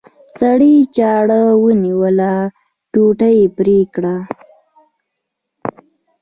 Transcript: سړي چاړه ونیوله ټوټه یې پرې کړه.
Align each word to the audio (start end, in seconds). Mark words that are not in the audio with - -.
سړي 0.39 0.75
چاړه 0.95 1.41
ونیوله 1.63 2.33
ټوټه 2.91 3.29
یې 3.37 3.45
پرې 3.57 3.79
کړه. 3.93 4.15